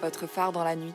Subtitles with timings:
[0.00, 0.94] Votre phare dans la nuit.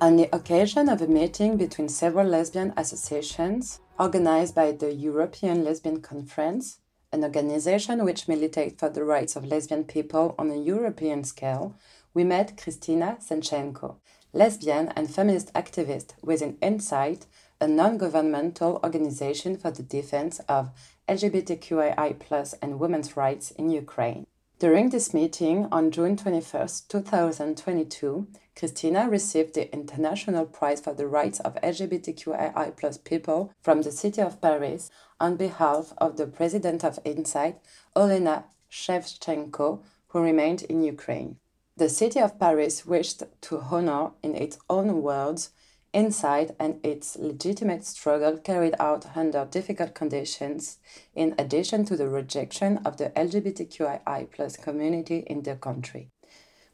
[0.00, 6.02] On the occasion of a meeting between several lesbian associations organized by the European Lesbian
[6.02, 6.80] Conference,
[7.12, 11.74] an organization which militates for the rights of lesbian people on a European scale,
[12.12, 13.96] we met Kristina Senchenko,
[14.32, 17.26] lesbian and feminist activist within Insight,
[17.64, 20.70] a non governmental organization for the defense of
[21.08, 24.26] LGBTQI+ and women's rights in Ukraine.
[24.58, 31.40] During this meeting on June 21, 2022, Kristina received the International Prize for the Rights
[31.40, 37.60] of LGBTQII people from the City of Paris on behalf of the President of Insight,
[37.96, 41.38] Olena Shevchenko, who remained in Ukraine.
[41.78, 45.50] The City of Paris wished to honor, in its own words,
[45.94, 50.78] Insight and its legitimate struggle carried out under difficult conditions,
[51.14, 56.10] in addition to the rejection of the LGBTQII community in the country.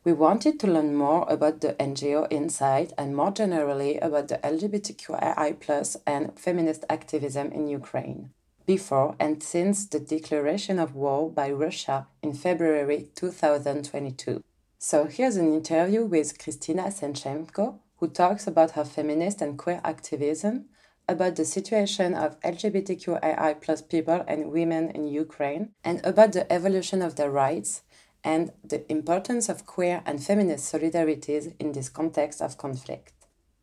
[0.05, 5.97] We wanted to learn more about the NGO Insight and more generally about the LGBTQII
[6.07, 8.31] and feminist activism in Ukraine,
[8.65, 14.43] before and since the declaration of war by Russia in February 2022.
[14.79, 20.65] So here's an interview with Kristina Senchenko, who talks about her feminist and queer activism,
[21.09, 27.03] about the situation of LGBTQII plus people and women in Ukraine, and about the evolution
[27.03, 27.83] of their rights
[28.25, 33.12] and the importance of queer and feminist solidarities in this context of conflict.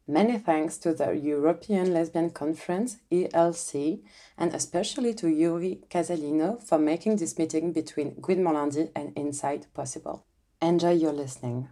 [0.07, 3.99] Many thanks to the European Lesbian Conference, ELC,
[4.37, 10.25] and especially to Yuri Casalino for making this meeting between Gouinement Lundi and Insight possible.
[10.61, 11.67] Enjoy your listening.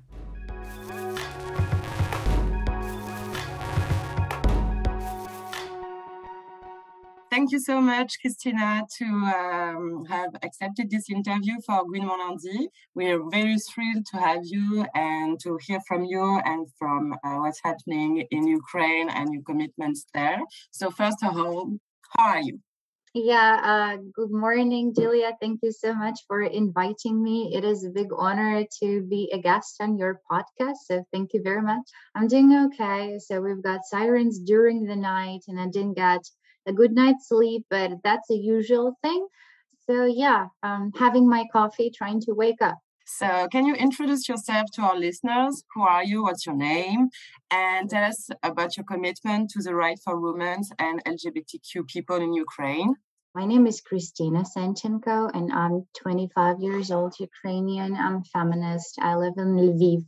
[7.36, 12.70] Thank you so much, Kristina, to um, have accepted this interview for Gouinement Lundi.
[12.94, 17.36] We are very thrilled to have you and to hear from you and from uh,
[17.40, 20.40] what's happening in Ukraine and your commitments there.
[20.72, 21.78] So first of all,
[22.12, 22.62] how are you?
[23.14, 25.34] Yeah, uh, good morning, Julia.
[25.42, 27.52] Thank you so much for inviting me.
[27.54, 30.80] It is a big honor to be a guest on your podcast.
[30.86, 31.84] So thank you very much.
[32.16, 33.20] I'm doing okay.
[33.20, 36.22] So we've got sirens during the night, and I didn't get
[36.66, 39.28] a good night's sleep, but that's a usual thing.
[39.90, 42.78] So, yeah, um, having my coffee, trying to wake up.
[43.08, 45.64] So, can you introduce yourself to our listeners?
[45.76, 46.24] Who are you?
[46.24, 47.10] What's your name?
[47.52, 52.34] And tell us about your commitment to the right for women and LGBTQ people in
[52.34, 52.96] Ukraine.
[53.36, 57.94] My name is Kristina Senchenko, and I'm 25 years old, Ukrainian.
[57.98, 58.98] I'm feminist.
[59.02, 60.06] I live in Lviv,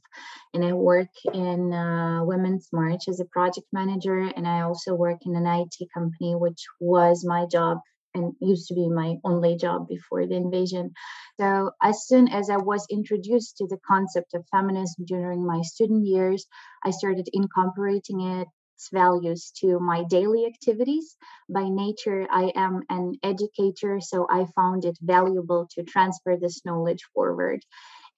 [0.54, 4.18] and I work in uh, Women's March as a project manager.
[4.18, 7.80] And I also work in an IT company, which was my job
[8.14, 10.94] and used to be my only job before the invasion.
[11.38, 16.08] So, as soon as I was introduced to the concept of feminism during my student
[16.08, 16.48] years,
[16.82, 18.48] I started incorporating it
[18.92, 21.16] values to my daily activities.
[21.50, 27.04] By nature, I am an educator, so I found it valuable to transfer this knowledge
[27.14, 27.62] forward.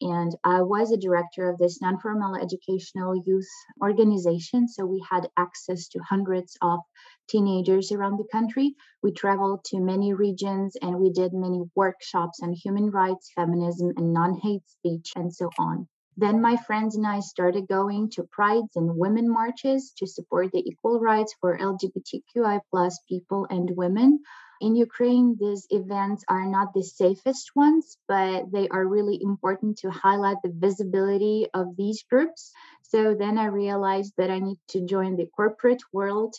[0.01, 3.49] And I was a director of this non formal educational youth
[3.81, 4.67] organization.
[4.69, 6.79] So we had access to hundreds of
[7.27, 8.75] teenagers around the country.
[9.03, 14.13] We traveled to many regions and we did many workshops on human rights, feminism, and
[14.13, 15.87] non hate speech, and so on.
[16.19, 20.59] Then my friends and I started going to prides and women marches to support the
[20.69, 24.19] equal rights for LGBTQI plus people and women.
[24.59, 29.89] In Ukraine, these events are not the safest ones, but they are really important to
[29.91, 32.51] highlight the visibility of these groups.
[32.81, 36.35] So then I realized that I need to join the corporate world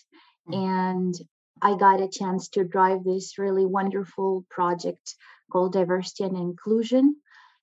[0.47, 0.57] mm.
[0.57, 1.15] and
[1.63, 5.15] I got a chance to drive this really wonderful project
[5.51, 7.17] called Diversity and Inclusion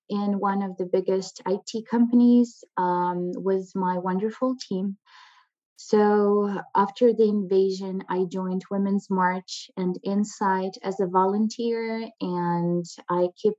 [0.08, 4.96] in one of the biggest IT companies um, with my wonderful team.
[5.76, 13.28] So after the invasion, I joined Women's March and Insight as a volunteer, and I
[13.40, 13.54] keep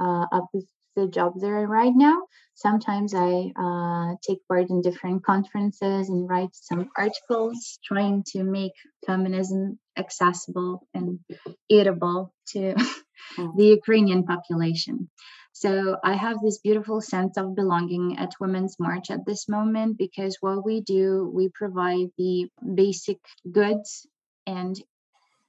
[0.00, 0.66] uh, up with
[0.96, 2.22] the job there right now.
[2.54, 8.72] Sometimes I uh, take part in different conferences and write some articles trying to make
[9.06, 11.20] feminism accessible and
[11.68, 12.74] eatable to
[13.56, 15.08] the Ukrainian population.
[15.52, 20.38] So I have this beautiful sense of belonging at Women's March at this moment because
[20.40, 23.18] what we do, we provide the basic
[23.50, 24.06] goods
[24.46, 24.76] and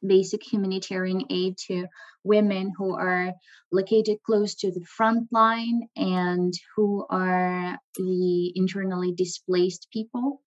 [0.06, 1.88] basic humanitarian aid to
[2.24, 3.34] women who are
[3.72, 10.42] located close to the front line and who are the internally displaced people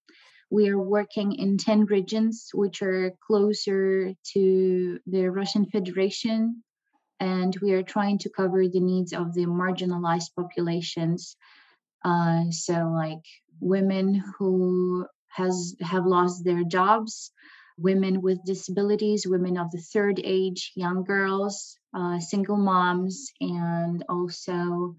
[0.50, 6.62] We are working in 10 regions, which are closer to the Russian Federation,
[7.18, 11.36] and we are trying to cover the needs of the marginalized populations.
[12.04, 13.24] Uh, so, like
[13.60, 17.32] women who has have lost their jobs,
[17.76, 24.96] women with disabilities, women of the third age, young girls, uh, single moms, and also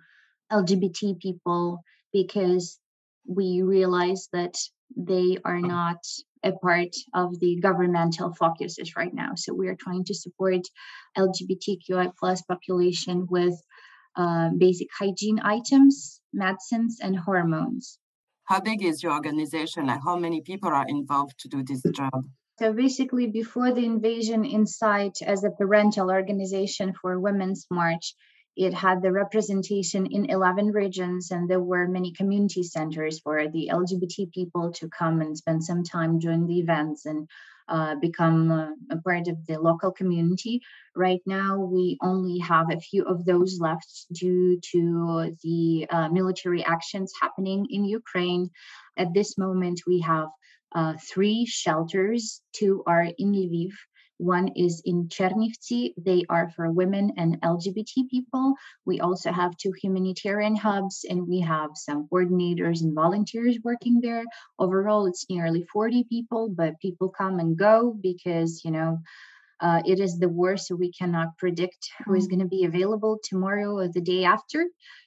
[0.51, 2.79] LGBT people, because
[3.27, 4.55] we realize that
[4.95, 5.97] they are not
[6.43, 9.31] a part of the governmental focuses right now.
[9.35, 10.61] So we are trying to support
[11.17, 13.59] LGBTQI plus population with
[14.15, 17.97] uh, basic hygiene items, medicines, and hormones.
[18.45, 19.87] How big is your organization?
[19.87, 22.25] Like how many people are involved to do this job?
[22.57, 28.15] So basically, before the invasion, Insight as a parental organization for Women's March,
[28.55, 33.71] it had the representation in 11 regions, and there were many community centers for the
[33.73, 37.27] LGBT people to come and spend some time during the events and
[37.67, 40.61] uh, become uh, a part of the local community.
[40.95, 46.63] Right now, we only have a few of those left due to the uh, military
[46.63, 48.51] actions happening in Ukraine.
[48.95, 50.29] At this moment, we have
[50.75, 52.41] uh, three shelters.
[52.53, 53.71] Two are in Lviv,
[54.17, 55.93] one is in Chernivtsi.
[55.97, 58.55] They are for women and LGBT people.
[58.85, 64.23] We also have two humanitarian hubs, and we have some coordinators and volunteers working there.
[64.57, 68.99] Overall, it's nearly 40 people, but people come and go because, you know,
[69.59, 72.31] uh, it is the war, so we cannot predict who is mm.
[72.31, 74.65] going to be available tomorrow or the day after.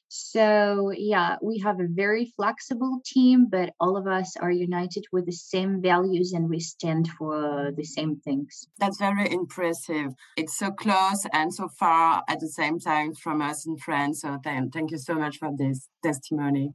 [0.08, 5.26] So, yeah, we have a very flexible team, but all of us are united with
[5.26, 8.69] the same values and we stand for the same things.
[8.78, 10.14] That's very impressive.
[10.38, 14.22] It's so close and so far at the same time from us in France.
[14.22, 16.72] So, th- thank you so much for this testimony.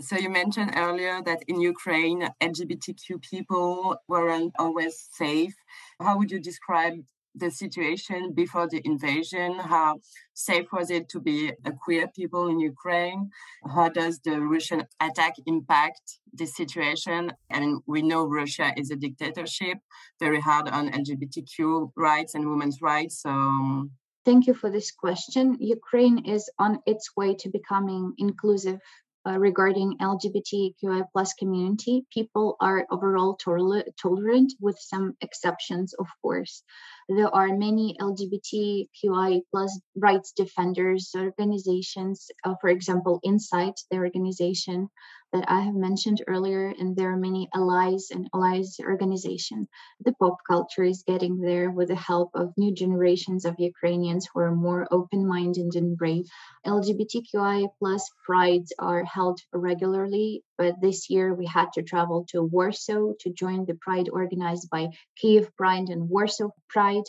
[0.00, 5.54] So, you mentioned earlier that in Ukraine, LGBTQ people weren't always safe.
[6.00, 6.94] How would you describe
[7.38, 9.58] the situation before the invasion?
[9.58, 10.00] How
[10.34, 13.30] safe was it to be a queer people in Ukraine?
[13.74, 17.32] How does the Russian attack impact the situation?
[17.52, 19.78] Mean, we know Russia is a dictatorship,
[20.20, 23.22] very hard on LGBTQ rights and women's rights.
[23.22, 23.90] So um,
[24.24, 25.56] Thank you for this question.
[25.58, 28.78] Ukraine is on its way to becoming inclusive
[29.26, 32.06] uh, regarding LGBTQI plus community.
[32.12, 36.62] People are overall tolerant with some exceptions, of course.
[37.10, 44.90] There are many LGBTQI plus rights defenders organizations, uh, for example, Insight, the organization
[45.32, 49.68] that I have mentioned earlier, and there are many allies and allies organization.
[50.00, 54.40] The pop culture is getting there with the help of new generations of Ukrainians who
[54.40, 56.26] are more open-minded and brave.
[56.66, 63.12] LGBTQI plus prides are held regularly, but this year we had to travel to Warsaw
[63.20, 67.04] to join the pride organized by Kiev Pride and Warsaw Pride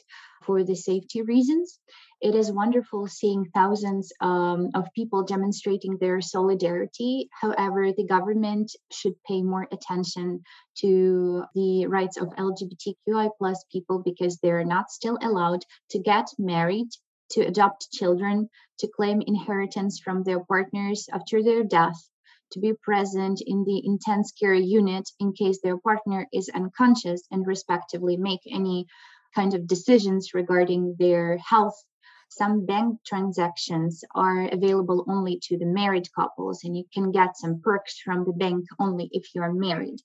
[0.46, 1.80] for the safety reasons
[2.22, 7.30] it is wonderful seeing thousands um, of people demonstrating their solidarity.
[7.32, 10.44] However, the government should pay more attention
[10.80, 16.90] to the rights of LGBTQI plus people because they're not still allowed to get married,
[17.32, 18.50] to adopt children,
[18.80, 22.10] to claim inheritance from their partners after their death,
[22.52, 27.46] to be present in the intense care unit in case their partner is unconscious and
[27.46, 28.86] respectively make any
[29.36, 31.76] kind of decisions regarding their health
[32.30, 37.60] some bank transactions are available only to the married couples, and you can get some
[37.60, 40.00] perks from the bank only if you're married.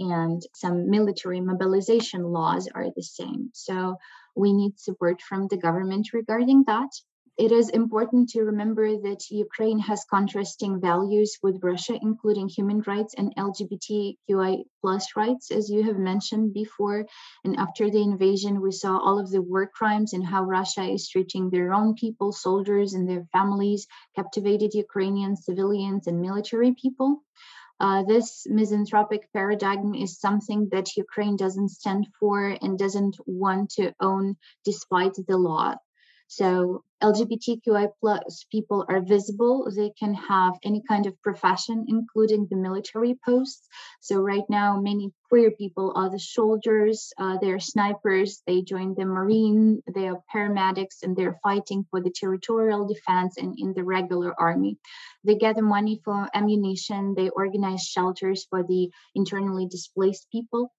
[0.00, 3.50] And some military mobilization laws are the same.
[3.54, 3.96] So
[4.34, 6.90] we need support from the government regarding that
[7.38, 13.14] it is important to remember that Ukraine has contrasting values with Russia, including human rights
[13.16, 17.06] and LGBTQI plus rights, as you have mentioned before.
[17.44, 21.08] And after the invasion, we saw all of the war crimes and how Russia is
[21.08, 27.22] treating their own people, soldiers and their families, captivated Ukrainian civilians and military people.
[27.78, 33.94] Uh, this misanthropic paradigm is something that Ukraine doesn't stand for and doesn't want to
[34.00, 35.76] own despite the law.
[36.28, 39.70] So LGBTQI plus people are visible.
[39.74, 43.66] They can have any kind of profession, including the military posts.
[44.00, 49.06] So right now, many queer people are the soldiers, uh, they're snipers, they join the
[49.06, 54.38] Marine, they are paramedics, and they're fighting for the territorial defense and in the regular
[54.38, 54.76] army.
[55.24, 60.72] They gather money for ammunition, they organize shelters for the internally displaced people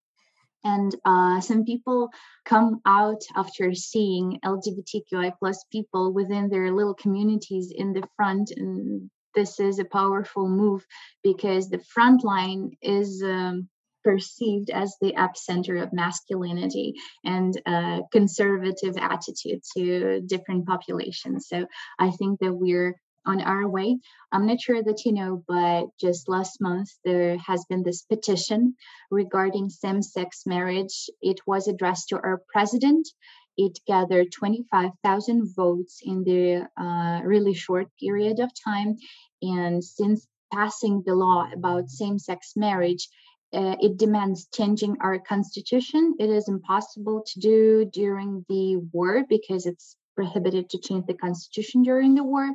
[0.63, 2.09] and uh, some people
[2.45, 9.09] come out after seeing lgbtqi plus people within their little communities in the front and
[9.35, 10.85] this is a powerful move
[11.23, 13.69] because the front line is um,
[14.03, 17.61] perceived as the epicenter of masculinity and
[18.11, 21.47] conservative attitude to different populations.
[21.47, 21.67] So
[21.99, 22.95] I think that we're
[23.25, 23.99] on our way.
[24.31, 28.75] I'm not sure that you know, but just last month there has been this petition
[29.11, 31.09] regarding same sex marriage.
[31.21, 33.07] It was addressed to our president.
[33.57, 38.95] It gathered 25,000 votes in the uh, really short period of time.
[39.41, 43.09] And since passing the law about same sex marriage,
[43.51, 46.15] uh, it demands changing our constitution.
[46.19, 51.81] It is impossible to do during the war because it's prohibited to change the constitution
[51.81, 52.49] during the war.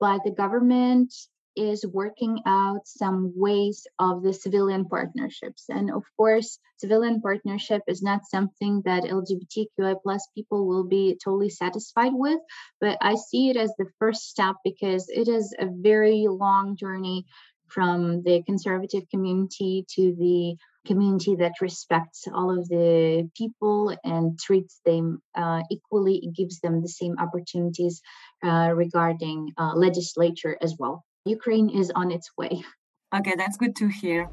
[0.00, 1.12] But the government
[1.56, 5.66] is working out some ways of the civilian partnerships.
[5.68, 11.50] And of course, civilian partnership is not something that LGBTQI plus people will be totally
[11.50, 12.40] satisfied with,
[12.80, 17.26] but I see it as the first step because it is a very long journey
[17.68, 24.80] from the conservative community to the community that respects all of the people and treats
[24.84, 28.00] them uh, equally it gives them the same opportunities
[28.42, 31.04] uh, regarding uh, legislature as well.
[31.24, 32.62] Ukraine is on its way.
[33.14, 34.28] Okay that's good to hear.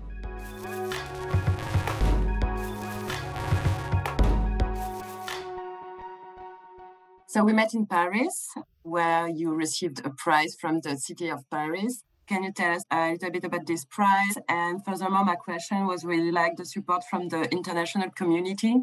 [7.28, 8.50] So we met in Paris,
[8.82, 13.12] where you received a prize from the city of Paris can you tell us a
[13.12, 14.38] little bit about this prize?
[14.48, 18.76] And furthermore, my question was really like the support from the international community.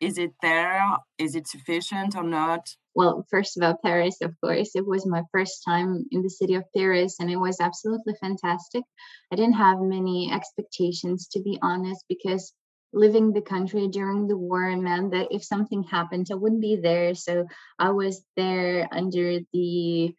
[0.00, 0.84] Is it there?
[1.18, 2.68] Is it sufficient or not?
[2.94, 4.70] Well, first of all, Paris, of course.
[4.76, 8.84] It was my first time in the city of Paris, and it was absolutely fantastic.
[9.32, 12.52] I didn't have many expectations, to be honest, because
[12.92, 17.16] living the country during the war meant that if something happened, I wouldn't be there.
[17.16, 17.46] So
[17.80, 20.14] I was there under the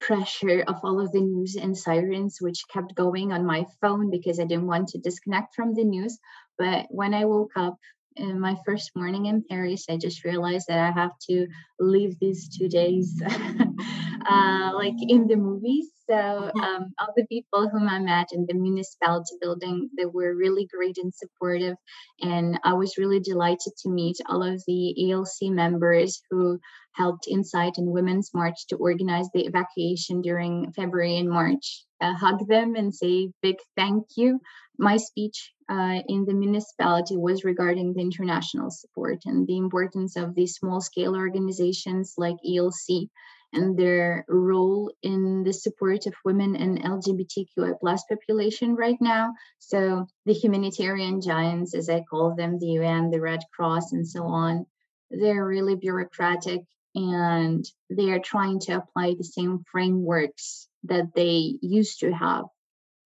[0.00, 4.38] pressure of all of the news and sirens, which kept going on my phone because
[4.38, 6.18] I didn't want to disconnect from the news.
[6.58, 7.76] But when I woke up
[8.16, 11.46] in my first morning in Paris, I just realized that I have to
[11.78, 13.22] leave these two days
[14.28, 15.90] uh, like in the movies.
[16.08, 20.66] So um, all the people whom I met in the municipality building, they were really
[20.66, 21.76] great and supportive.
[22.20, 26.60] And I was really delighted to meet all of the ELC members who
[26.92, 31.84] helped Insight and Women's March to organize the evacuation during February and March.
[32.00, 34.38] Uh, hug them and say big thank you.
[34.78, 40.34] My speech uh, in the municipality was regarding the international support and the importance of
[40.34, 43.08] these small scale organizations like ELC
[43.56, 49.32] and their role in the support of women and LGBTQI plus population right now.
[49.58, 54.24] So the humanitarian giants, as I call them, the UN, the Red Cross, and so
[54.24, 54.66] on,
[55.10, 56.62] they're really bureaucratic
[56.94, 62.44] and they are trying to apply the same frameworks that they used to have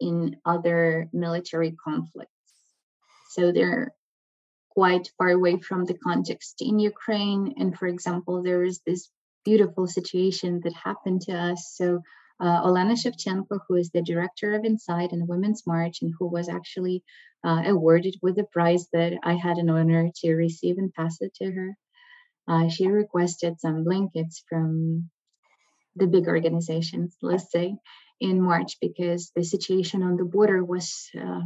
[0.00, 2.30] in other military conflicts.
[3.30, 3.92] So they're
[4.71, 7.54] quite far away from the context in Ukraine.
[7.59, 9.11] And for example, there is this
[9.44, 11.73] beautiful situation that happened to us.
[11.75, 12.02] So
[12.40, 16.49] uh, Olena Shevchenko, who is the director of Insight and Women's March, and who was
[16.49, 17.02] actually
[17.44, 21.35] uh, awarded with the prize that I had an honor to receive and pass it
[21.35, 21.76] to her.
[22.49, 25.11] Uh, she requested some blankets from
[25.97, 27.76] the big organizations, let's say,
[28.20, 31.42] in March because the situation on the border was uh,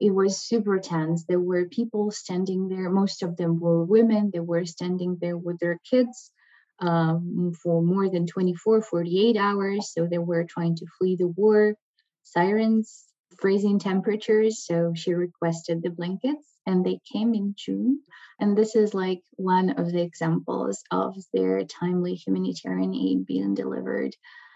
[0.00, 1.24] it was super tense.
[1.28, 2.90] There were people standing there.
[2.90, 4.30] Most of them were women.
[4.32, 6.32] They were standing there with their kids
[6.80, 9.92] um, for more than 24, 48 hours.
[9.92, 11.74] So they were trying to flee the war.
[12.22, 13.04] Sirens,
[13.40, 14.64] freezing temperatures.
[14.64, 18.00] So she requested the blankets and they came in June.
[18.38, 24.14] And this is like one of the examples of their timely humanitarian aid being delivered.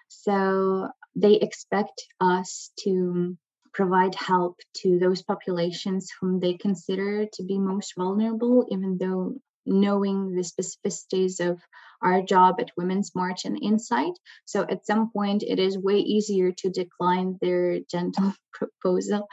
[0.08, 3.36] So they expect us to
[3.72, 9.34] provide help to those populations whom they consider to be most vulnerable, even though
[9.66, 11.60] knowing the specificities of
[12.02, 14.12] our job at Women's March and Insight.
[14.44, 19.28] So at some point, it is way easier to decline their gentle proposal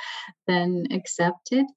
[0.47, 1.67] than accept it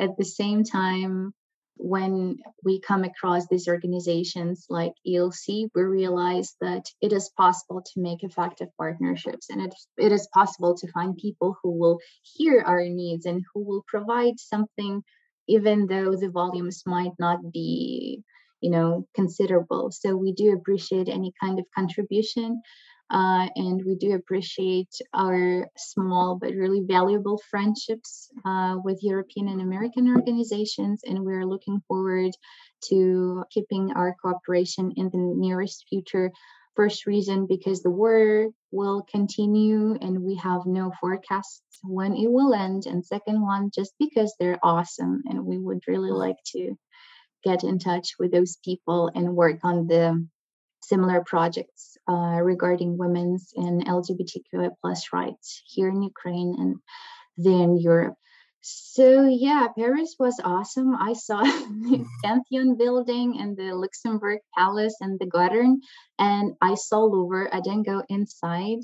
[0.00, 1.32] at the same time
[1.76, 8.00] when we come across these organizations like ELC, we realize that it is possible to
[8.00, 12.84] make effective partnerships and it, it is possible to find people who will hear our
[12.84, 15.02] needs and who will provide something,
[15.48, 18.22] even though the volumes might not be,
[18.60, 19.90] you know, considerable.
[19.90, 22.62] So we do appreciate any kind of contribution.
[23.10, 29.60] Uh, and we do appreciate our small but really valuable friendships uh, with European and
[29.60, 31.02] American organizations.
[31.04, 32.32] And we're looking forward
[32.88, 36.32] to keeping our cooperation in the nearest future
[36.76, 42.52] First reason because the war will continue and we have no forecasts when it will
[42.52, 42.86] end.
[42.86, 46.76] And second one, just because they're awesome and we would really like to
[47.44, 50.26] get in touch with those people and work on the
[50.82, 56.76] similar projects uh, regarding women's and LGBTQI plus rights here in Ukraine and
[57.36, 58.14] then Europe.
[58.66, 60.94] So yeah, Paris was awesome.
[60.94, 62.04] I saw the mm-hmm.
[62.24, 65.82] Pantheon building and the Luxembourg Palace and the Garden,
[66.18, 67.50] and I saw Louvre.
[67.52, 68.78] I didn't go inside,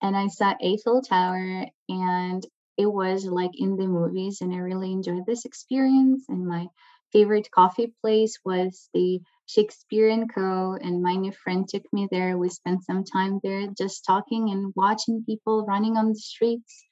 [0.00, 2.42] and I saw Eiffel Tower, and
[2.78, 6.24] it was like in the movies, and I really enjoyed this experience.
[6.30, 6.68] And my
[7.12, 10.78] favorite coffee place was the Shakespeare and Co.
[10.80, 12.38] And my new friend took me there.
[12.38, 16.82] We spent some time there just talking and watching people running on the streets.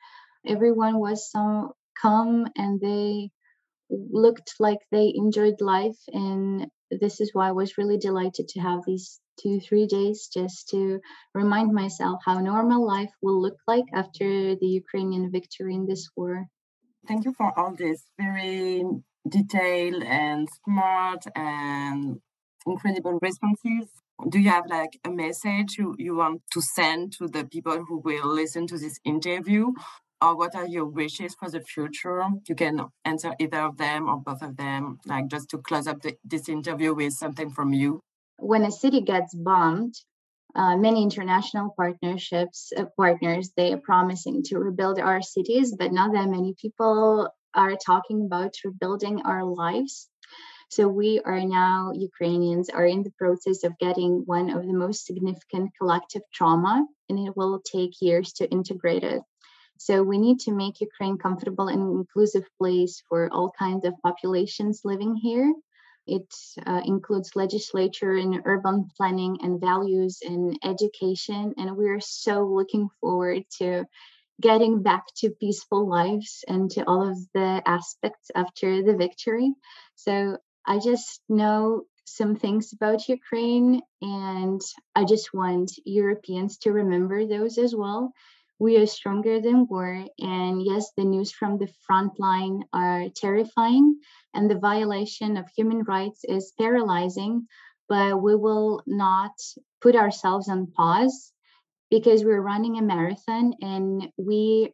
[0.46, 3.30] Everyone was so come and they
[3.90, 8.80] looked like they enjoyed life and this is why i was really delighted to have
[8.86, 10.98] these two three days just to
[11.34, 16.46] remind myself how normal life will look like after the ukrainian victory in this war.
[17.06, 18.82] Thank you for all this very
[19.28, 22.20] detailed and smart and
[22.66, 23.88] incredible responses.
[24.28, 27.98] Do you have like a message you, you want to send to the people who
[27.98, 29.72] will listen to this interview
[30.26, 32.22] or what are your wishes for the future?
[32.48, 36.02] You can answer either of them or both of them, like just to close up
[36.02, 38.00] the, this interview with something from you.
[38.38, 39.94] When a city gets bombed,
[40.56, 46.12] uh, many international partnerships uh, partners they are promising to rebuild our cities, but not
[46.12, 50.08] that many people are talking about rebuilding our lives.
[50.68, 55.06] So we are now Ukrainians are in the process of getting one of the most
[55.06, 59.22] significant collective trauma, and it will take years to integrate it.
[59.78, 64.00] So we need to make Ukraine a comfortable and inclusive place for all kinds of
[64.02, 65.52] populations living here.
[66.06, 66.32] It
[66.64, 71.54] uh, includes legislature and urban planning and values and education.
[71.56, 73.84] And we're so looking forward to
[74.40, 79.52] getting back to peaceful lives and to all of the aspects after the victory.
[79.96, 84.60] So I just know some things about Ukraine, and
[84.94, 88.12] I just want Europeans to remember those as well
[88.58, 90.04] we are stronger than war.
[90.18, 93.98] And yes, the news from the front line are terrifying,
[94.34, 97.46] and the violation of human rights is paralyzing.
[97.88, 99.32] But we will not
[99.80, 101.32] put ourselves on pause
[101.90, 104.72] because we're running a marathon and we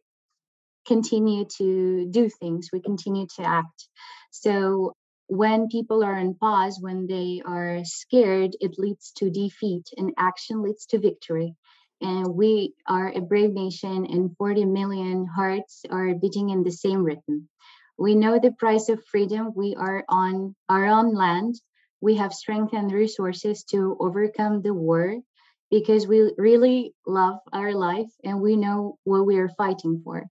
[0.87, 3.87] continue to do things, we continue to act.
[4.31, 4.93] So
[5.27, 10.61] when people are on pause, when they are scared, it leads to defeat, and action
[10.61, 11.55] leads to victory
[12.01, 17.03] and we are a brave nation and 40 million hearts are beating in the same
[17.03, 17.49] rhythm.
[17.97, 19.51] We know the price of freedom.
[19.55, 21.55] We are on our own land.
[22.01, 25.21] We have strength and resources to overcome the war
[25.69, 30.25] because we really love our life and we know what we are fighting for.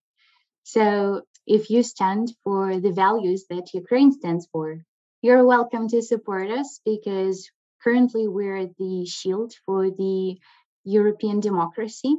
[0.65, 4.85] So if you stand for the values that ukraine stands for
[5.23, 7.49] you're welcome to support us because
[7.83, 10.37] currently we're the shield for the
[10.85, 12.17] European democracy.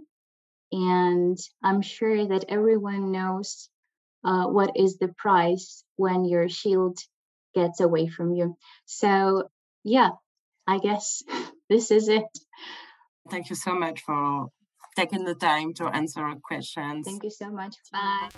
[0.71, 3.69] And I'm sure that everyone knows
[4.23, 6.97] uh, what is the price when your shield
[7.53, 8.57] gets away from you.
[8.85, 9.49] So,
[9.83, 10.11] yeah,
[10.65, 11.23] I guess
[11.69, 12.25] this is it.
[13.29, 14.47] Thank you so much for
[14.95, 17.05] taking the time to answer our questions.
[17.05, 17.75] Thank you so much.
[17.91, 18.29] Bye.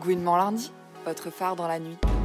[0.00, 0.70] Gouinement lundi,
[1.04, 2.15] votre phare dans la nuit.